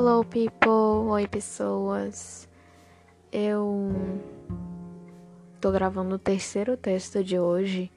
Hello, 0.00 0.24
people! 0.24 1.10
Oi, 1.10 1.26
pessoas! 1.26 2.48
Eu 3.32 3.90
tô 5.60 5.72
gravando 5.72 6.14
o 6.14 6.18
terceiro 6.20 6.76
texto 6.76 7.24
de 7.24 7.36
hoje. 7.36 7.90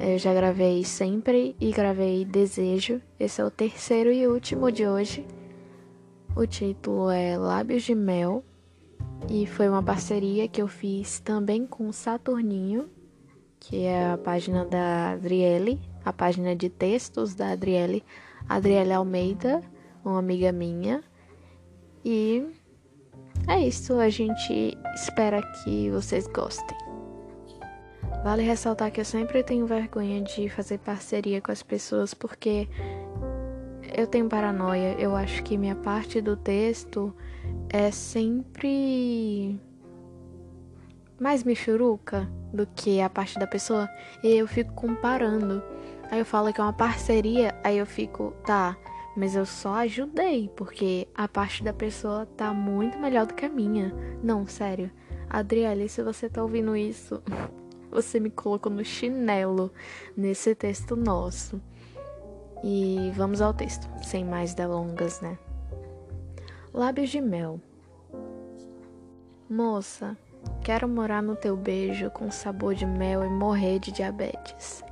Eu 0.00 0.16
já 0.16 0.32
gravei 0.32 0.82
sempre 0.82 1.54
e 1.60 1.72
gravei 1.72 2.24
Desejo. 2.24 3.02
Esse 3.18 3.42
é 3.42 3.44
o 3.44 3.50
terceiro 3.50 4.10
e 4.10 4.26
último 4.26 4.72
de 4.72 4.88
hoje. 4.88 5.26
O 6.34 6.46
título 6.46 7.10
é 7.10 7.36
Lábios 7.36 7.82
de 7.82 7.94
Mel 7.94 8.42
e 9.28 9.46
foi 9.46 9.68
uma 9.68 9.82
parceria 9.82 10.48
que 10.48 10.62
eu 10.62 10.68
fiz 10.68 11.20
também 11.20 11.66
com 11.66 11.92
Saturninho, 11.92 12.88
que 13.58 13.82
é 13.82 14.12
a 14.12 14.16
página 14.16 14.64
da 14.64 15.10
Adriele, 15.10 15.82
a 16.02 16.14
página 16.14 16.56
de 16.56 16.70
textos 16.70 17.34
da 17.34 17.50
Adriele, 17.50 18.02
Adriele 18.48 18.94
Almeida 18.94 19.60
uma 20.04 20.18
amiga 20.18 20.52
minha. 20.52 21.02
E 22.04 22.46
é 23.48 23.60
isso, 23.60 23.98
a 23.98 24.08
gente 24.08 24.76
espera 24.94 25.42
que 25.42 25.90
vocês 25.90 26.26
gostem. 26.26 26.76
Vale 28.22 28.42
ressaltar 28.42 28.90
que 28.90 29.00
eu 29.00 29.04
sempre 29.04 29.42
tenho 29.42 29.66
vergonha 29.66 30.20
de 30.20 30.48
fazer 30.48 30.78
parceria 30.78 31.40
com 31.40 31.50
as 31.50 31.62
pessoas 31.62 32.12
porque 32.12 32.68
eu 33.96 34.06
tenho 34.06 34.28
paranoia. 34.28 34.94
Eu 34.98 35.16
acho 35.16 35.42
que 35.42 35.56
minha 35.56 35.74
parte 35.74 36.20
do 36.20 36.36
texto 36.36 37.14
é 37.68 37.90
sempre 37.90 39.58
mais 41.18 41.44
michuruca 41.44 42.30
do 42.52 42.66
que 42.66 43.00
a 43.00 43.08
parte 43.08 43.38
da 43.38 43.46
pessoa. 43.46 43.88
E 44.22 44.28
eu 44.34 44.46
fico 44.46 44.72
comparando. 44.74 45.62
Aí 46.10 46.18
eu 46.18 46.24
falo 46.24 46.52
que 46.52 46.60
é 46.60 46.64
uma 46.64 46.72
parceria, 46.72 47.54
aí 47.62 47.78
eu 47.78 47.86
fico, 47.86 48.34
tá, 48.44 48.76
mas 49.20 49.36
eu 49.36 49.44
só 49.44 49.74
ajudei, 49.74 50.50
porque 50.56 51.06
a 51.14 51.28
parte 51.28 51.62
da 51.62 51.74
pessoa 51.74 52.24
tá 52.24 52.54
muito 52.54 52.98
melhor 52.98 53.26
do 53.26 53.34
que 53.34 53.44
a 53.44 53.50
minha. 53.50 53.94
Não, 54.22 54.46
sério. 54.46 54.90
Adriele, 55.28 55.90
se 55.90 56.02
você 56.02 56.26
tá 56.26 56.42
ouvindo 56.42 56.74
isso, 56.74 57.22
você 57.92 58.18
me 58.18 58.30
colocou 58.30 58.72
no 58.72 58.82
chinelo 58.82 59.70
nesse 60.16 60.54
texto 60.54 60.96
nosso. 60.96 61.60
E 62.64 63.12
vamos 63.14 63.42
ao 63.42 63.52
texto, 63.52 63.86
sem 64.02 64.24
mais 64.24 64.54
delongas, 64.54 65.20
né? 65.20 65.38
Lábios 66.72 67.10
de 67.10 67.20
mel. 67.20 67.60
Moça, 69.50 70.16
quero 70.62 70.88
morar 70.88 71.22
no 71.22 71.36
teu 71.36 71.58
beijo 71.58 72.10
com 72.10 72.30
sabor 72.30 72.74
de 72.74 72.86
mel 72.86 73.22
e 73.22 73.28
morrer 73.28 73.80
de 73.80 73.92
diabetes. 73.92 74.82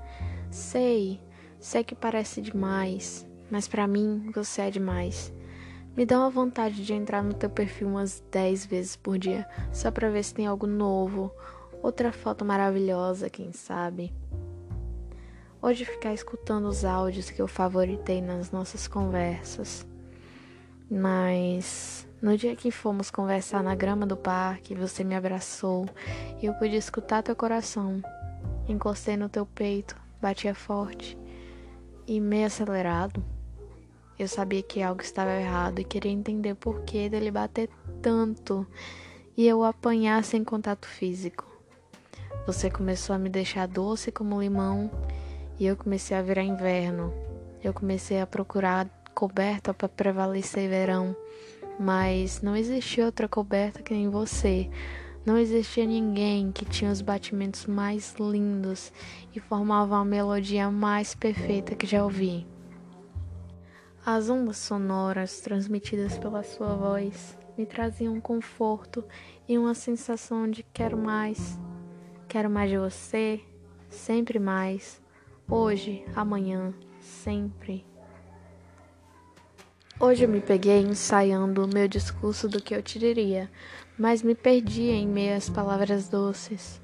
Sei, 0.51 1.19
sei 1.59 1.83
que 1.83 1.95
parece 1.95 2.43
demais, 2.43 3.27
mas 3.51 3.69
para 3.69 3.87
mim 3.87 4.31
você 4.35 4.63
é 4.63 4.71
demais. 4.71 5.33
Me 5.97 6.07
dá 6.07 6.19
uma 6.19 6.31
vontade 6.31 6.85
de 6.85 6.93
entrar 6.93 7.23
no 7.23 7.35
teu 7.35 7.51
perfil 7.51 7.89
umas 7.89 8.23
10 8.31 8.67
vezes 8.67 8.97
por 8.97 9.19
dia, 9.19 9.49
só 9.73 9.91
pra 9.91 10.11
ver 10.11 10.23
se 10.23 10.33
tem 10.33 10.47
algo 10.47 10.67
novo, 10.67 11.33
outra 11.83 12.13
foto 12.13 12.45
maravilhosa, 12.45 13.29
quem 13.29 13.53
sabe. 13.53 14.13
Hoje 15.61 15.85
ficar 15.85 16.15
escutando 16.15 16.69
os 16.69 16.85
áudios 16.85 17.31
que 17.31 17.43
eu 17.43 17.49
favoritei 17.49 18.23
nas 18.23 18.53
nossas 18.53 18.87
conversas. 18.87 19.85
Mas 20.89 22.07
no 22.23 22.37
dia 22.37 22.55
que 22.55 22.71
fomos 22.71 23.11
conversar 23.11 23.62
na 23.62 23.75
grama 23.75 24.07
do 24.07 24.17
parque, 24.17 24.75
você 24.75 25.03
me 25.03 25.17
abraçou 25.17 25.87
e 26.41 26.47
eu 26.47 26.55
pude 26.55 26.77
escutar 26.77 27.25
teu 27.25 27.35
coração. 27.35 28.01
Encostei 28.69 29.17
no 29.17 29.29
teu 29.29 29.45
peito, 29.45 29.97
batia 30.23 30.55
forte 30.55 31.19
e 32.07 32.21
meio 32.21 32.47
acelerado. 32.47 33.23
Eu 34.19 34.27
sabia 34.27 34.63
que 34.63 34.83
algo 34.83 35.01
estava 35.01 35.31
errado 35.31 35.79
e 35.79 35.85
queria 35.85 36.11
entender 36.11 36.57
por 36.57 36.81
que 36.83 37.09
dele 37.09 37.31
bater 37.31 37.71
tanto 38.03 38.67
e 39.37 39.47
eu 39.47 39.62
apanhar 39.62 40.25
sem 40.25 40.43
contato 40.43 40.89
físico. 40.89 41.47
Você 42.45 42.69
começou 42.69 43.15
a 43.15 43.19
me 43.19 43.28
deixar 43.28 43.69
doce 43.69 44.11
como 44.11 44.41
limão 44.41 44.91
e 45.57 45.67
eu 45.67 45.77
comecei 45.77 46.17
a 46.17 46.23
virar 46.23 46.43
inverno. 46.43 47.15
Eu 47.62 47.73
comecei 47.73 48.21
a 48.21 48.27
procurar 48.27 48.89
coberta 49.15 49.73
para 49.73 49.89
prevalecer 49.89 50.69
verão, 50.69 51.15
mas 51.78 52.43
não 52.43 52.57
existia 52.57 53.07
outra 53.07 53.28
coberta 53.28 53.83
que 53.83 53.95
nem 53.95 54.09
você. 54.09 54.69
Não 55.25 55.39
existia 55.39 55.84
ninguém 55.84 56.51
que 56.51 56.65
tinha 56.65 56.91
os 56.91 57.01
batimentos 57.01 57.67
mais 57.67 58.17
lindos 58.19 58.93
e 59.33 59.39
formava 59.39 59.97
a 59.97 60.05
melodia 60.05 60.71
mais 60.71 61.15
perfeita 61.15 61.77
que 61.77 61.87
já 61.87 62.03
ouvi. 62.03 62.47
As 64.06 64.31
ondas 64.31 64.56
sonoras 64.59 65.41
transmitidas 65.41 66.16
pela 66.19 66.42
sua 66.42 66.75
voz 66.75 67.36
me 67.59 67.66
traziam 67.66 68.20
conforto 68.20 69.04
e 69.48 69.59
uma 69.59 69.75
sensação 69.75 70.48
de 70.50 70.62
quero 70.62 70.97
mais. 70.97 71.59
Quero 72.28 72.48
mais 72.48 72.70
de 72.70 72.78
você, 72.78 73.41
sempre 73.91 74.38
mais. 74.38 75.03
Hoje, 75.50 76.04
amanhã, 76.14 76.72
sempre. 77.00 77.84
Hoje 80.00 80.25
eu 80.25 80.28
me 80.28 80.41
peguei 80.41 80.80
ensaiando 80.80 81.65
o 81.65 81.69
meu 81.69 81.88
discurso 81.88 82.48
do 82.48 82.62
que 82.62 82.75
eu 82.75 82.82
te 82.82 83.00
diria, 83.00 83.50
mas 83.98 84.22
me 84.22 84.34
perdi 84.34 84.91
em 84.91 85.09
meio 85.09 85.36
às 85.36 85.50
palavras 85.50 86.09
doces, 86.09 86.80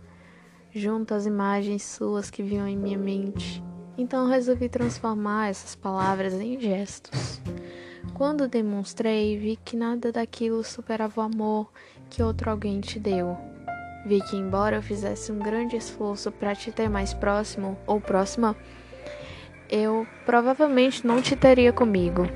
junto 0.74 1.14
às 1.14 1.24
imagens 1.24 1.84
suas 1.84 2.28
que 2.28 2.42
vinham 2.42 2.66
em 2.66 2.76
minha 2.76 2.98
mente. 2.98 3.62
Então 3.96 4.26
resolvi 4.28 4.68
transformar 4.68 5.50
essas 5.50 5.74
palavras 5.76 6.34
em 6.34 6.58
gestos. 6.58 7.40
Quando 8.12 8.48
demonstrei, 8.48 9.38
vi 9.38 9.56
que 9.64 9.76
nada 9.76 10.10
daquilo 10.10 10.64
superava 10.64 11.20
o 11.20 11.24
amor 11.24 11.70
que 12.10 12.22
outro 12.22 12.50
alguém 12.50 12.80
te 12.80 12.98
deu. 12.98 13.36
Vi 14.04 14.20
que, 14.20 14.36
embora 14.36 14.76
eu 14.76 14.82
fizesse 14.82 15.32
um 15.32 15.38
grande 15.38 15.76
esforço 15.76 16.30
para 16.30 16.54
te 16.54 16.70
ter 16.70 16.88
mais 16.88 17.14
próximo 17.14 17.78
ou 17.86 18.00
próxima, 18.00 18.56
eu 19.70 20.06
provavelmente 20.26 21.06
não 21.06 21.22
te 21.22 21.34
teria 21.34 21.72
comigo. 21.72 22.28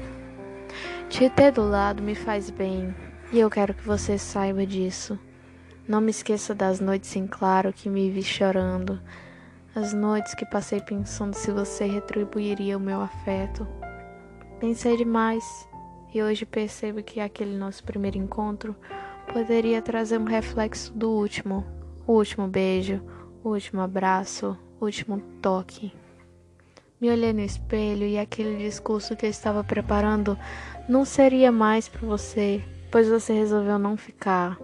Te 1.11 1.29
ter 1.29 1.53
do 1.53 1.69
lado 1.69 2.03
me 2.03 2.15
faz 2.15 2.51
bem 2.51 2.95
e 3.33 3.39
eu 3.39 3.51
quero 3.51 3.75
que 3.75 3.85
você 3.85 4.17
saiba 4.17 4.65
disso. 4.65 5.19
Não 5.87 6.01
me 6.01 6.11
esqueça 6.11 6.55
das 6.55 6.81
noites 6.81 7.15
em 7.17 7.27
claro 7.27 7.73
que 7.73 7.89
me 7.89 8.11
vi 8.11 8.23
chorando 8.23 9.01
as 9.79 9.93
noites 9.93 10.35
que 10.35 10.45
passei 10.45 10.81
pensando 10.81 11.35
se 11.35 11.53
você 11.53 11.85
retribuiria 11.87 12.77
o 12.77 12.81
meu 12.81 13.01
afeto. 13.01 13.65
Pensei 14.59 14.97
demais 14.97 15.69
e 16.13 16.21
hoje 16.21 16.45
percebo 16.45 17.01
que 17.01 17.21
aquele 17.21 17.57
nosso 17.57 17.85
primeiro 17.85 18.19
encontro 18.19 18.75
poderia 19.33 19.81
trazer 19.81 20.19
um 20.19 20.25
reflexo 20.25 20.93
do 20.93 21.11
último, 21.11 21.65
o 22.09 22.15
último 22.15 22.49
beijo, 22.49 23.01
o 23.45 23.51
último 23.51 23.81
abraço, 23.81 24.59
o 24.81 24.87
último 24.87 25.23
toque. 25.41 25.93
Me 27.01 27.09
olhei 27.09 27.33
no 27.33 27.41
espelho 27.41 28.05
e 28.05 28.19
aquele 28.19 28.57
discurso 28.57 29.15
que 29.15 29.27
eu 29.27 29.31
estava 29.31 29.63
preparando 29.63 30.37
não 30.89 31.05
seria 31.05 31.53
mais 31.53 31.89
para 31.89 32.05
você, 32.05 32.65
pois 32.91 33.09
você 33.09 33.33
resolveu 33.33 33.79
não 33.79 33.97
ficar. 33.97 34.59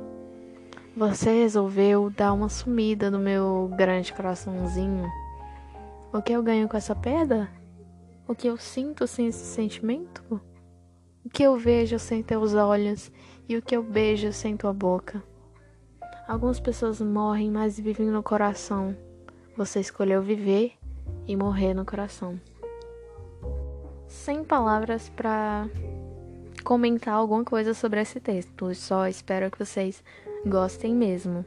Você 0.96 1.28
resolveu 1.30 2.08
dar 2.08 2.32
uma 2.32 2.48
sumida 2.48 3.10
no 3.10 3.18
meu 3.18 3.68
grande 3.76 4.12
coraçãozinho. 4.12 5.10
O 6.12 6.22
que 6.22 6.32
eu 6.32 6.40
ganho 6.40 6.68
com 6.68 6.76
essa 6.76 6.94
perda? 6.94 7.50
O 8.28 8.34
que 8.34 8.46
eu 8.46 8.56
sinto 8.56 9.04
sem 9.04 9.26
esse 9.26 9.44
sentimento? 9.44 10.40
O 11.24 11.28
que 11.28 11.42
eu 11.42 11.56
vejo 11.56 11.98
sem 11.98 12.22
teus 12.22 12.54
olhos 12.54 13.10
e 13.48 13.56
o 13.56 13.62
que 13.62 13.76
eu 13.76 13.82
beijo 13.82 14.32
sem 14.32 14.56
tua 14.56 14.72
boca? 14.72 15.20
Algumas 16.28 16.60
pessoas 16.60 17.00
morrem, 17.00 17.50
mas 17.50 17.78
vivem 17.78 18.06
no 18.06 18.22
coração. 18.22 18.96
Você 19.56 19.80
escolheu 19.80 20.22
viver 20.22 20.74
e 21.26 21.34
morrer 21.34 21.74
no 21.74 21.84
coração. 21.84 22.40
Sem 24.06 24.44
palavras 24.44 25.08
para 25.08 25.68
comentar 26.62 27.14
alguma 27.14 27.44
coisa 27.44 27.74
sobre 27.74 28.00
esse 28.00 28.20
texto. 28.20 28.72
Só 28.76 29.08
espero 29.08 29.50
que 29.50 29.58
vocês 29.58 30.00
Gostem 30.46 30.94
mesmo. 30.94 31.44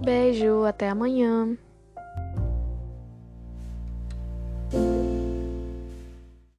Beijo, 0.00 0.64
até 0.64 0.88
amanhã. 0.88 1.56